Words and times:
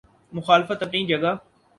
مخالفت 0.33 0.83
اپنی 0.83 1.05
جگہ۔ 1.07 1.33